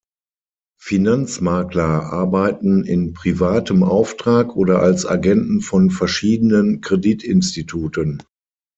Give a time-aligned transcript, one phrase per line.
[0.79, 8.23] Finanzmakler arbeiten in privatem Auftrag oder als Agenten von verschiedenen Kreditinstituten.